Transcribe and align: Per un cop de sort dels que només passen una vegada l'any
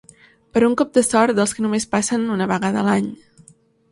Per 0.55 0.61
un 0.67 0.71
cop 0.79 0.95
de 0.97 1.01
sort 1.07 1.35
dels 1.39 1.53
que 1.57 1.65
només 1.65 1.85
passen 1.93 2.25
una 2.37 2.47
vegada 2.53 2.87
l'any 2.89 3.13